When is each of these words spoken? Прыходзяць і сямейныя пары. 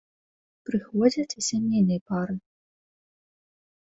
Прыходзяць 0.69 1.37
і 1.41 1.45
сямейныя 1.49 1.99
пары. 2.13 2.35